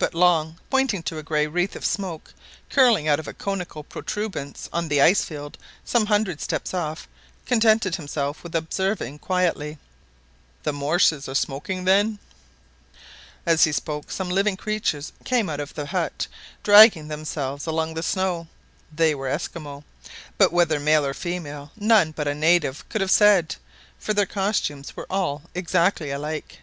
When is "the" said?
4.88-5.00, 10.64-10.72, 15.74-15.88, 17.94-18.02